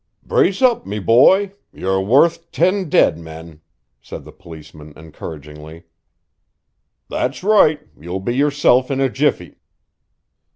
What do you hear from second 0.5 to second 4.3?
up, me boy! You're worth ten dead men," said